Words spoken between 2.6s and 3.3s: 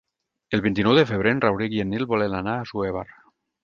a Assuévar.